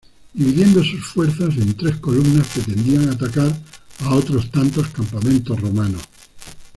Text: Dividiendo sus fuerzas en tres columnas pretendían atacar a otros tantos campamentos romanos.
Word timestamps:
Dividiendo 0.33 0.83
sus 0.83 1.05
fuerzas 1.09 1.55
en 1.57 1.77
tres 1.77 1.97
columnas 1.97 2.47
pretendían 2.47 3.07
atacar 3.09 3.55
a 3.99 4.15
otros 4.15 4.49
tantos 4.49 4.87
campamentos 4.87 5.61
romanos. 5.61 6.01